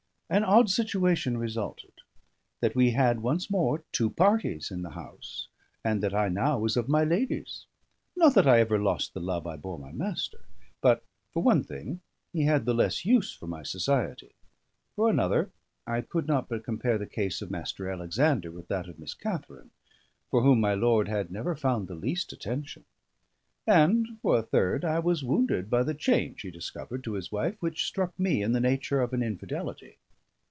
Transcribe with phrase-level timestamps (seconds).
[0.33, 1.91] An odd situation resulted:
[2.61, 5.49] that we had once more two parties in the house,
[5.83, 7.65] and that now I was of my lady's.
[8.15, 10.39] Not that ever I lost the love I bore my master.
[10.79, 11.03] But,
[11.33, 11.99] for one thing,
[12.31, 14.31] he had the less use for my society.
[14.95, 15.51] For another,
[15.85, 17.91] I could not but compare the case of Mr.
[17.91, 19.71] Alexander with that of Miss Katharine,
[20.29, 22.85] for whom my lord had never found the least attention.
[23.67, 27.57] And for a third, I was wounded by the change he discovered to his wife,
[27.59, 29.97] which struck me in the nature of an infidelity.